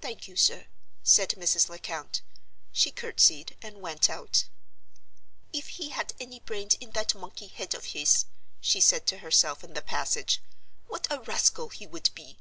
[0.00, 0.68] "Thank you, sir,"
[1.02, 1.68] said Mrs.
[1.68, 2.22] Lecount.
[2.70, 4.44] She courtesied and went out.
[5.52, 8.26] "If he had any brains in that monkey head of his,"
[8.60, 10.40] she said to herself in the passage,
[10.86, 12.38] "what a rascal he would be!"